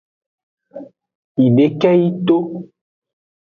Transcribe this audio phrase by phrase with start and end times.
[1.41, 2.35] Eyideke yi to.